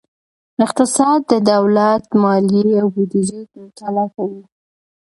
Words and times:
اقتصاد 0.65 1.19
د 1.31 1.33
دولت 1.51 2.03
مالیې 2.21 2.69
او 2.81 2.87
بودیجه 2.95 3.39
مطالعه 3.63 4.07
کوي. 4.15 4.43